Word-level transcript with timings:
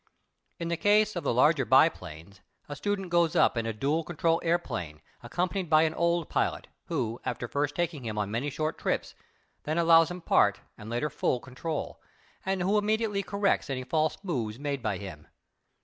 In 0.57 0.69
the 0.69 0.77
case 0.77 1.15
of 1.15 1.23
the 1.23 1.31
larger 1.31 1.63
biplanes, 1.63 2.41
a 2.67 2.75
student 2.75 3.11
goes 3.11 3.35
up 3.35 3.55
in 3.55 3.67
a 3.67 3.71
dual 3.71 4.03
control 4.03 4.41
airplane, 4.43 4.99
accompanied 5.21 5.69
by 5.69 5.83
an 5.83 5.93
old 5.93 6.27
pilot, 6.27 6.69
who, 6.85 7.21
after 7.23 7.47
first 7.47 7.75
taking 7.75 8.03
him 8.03 8.17
on 8.17 8.31
many 8.31 8.49
short 8.49 8.79
trips, 8.79 9.13
then 9.61 9.77
allows 9.77 10.09
him 10.09 10.19
part, 10.19 10.59
and 10.75 10.89
later 10.89 11.11
full, 11.11 11.39
control, 11.39 12.01
and 12.43 12.63
who 12.63 12.79
immediately 12.79 13.21
corrects 13.21 13.69
any 13.69 13.83
false 13.83 14.17
moves 14.23 14.57
made 14.57 14.81
by 14.81 14.97
him. 14.97 15.27